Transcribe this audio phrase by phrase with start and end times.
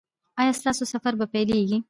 [0.39, 1.79] ایا ستاسو سفر به پیلیږي؟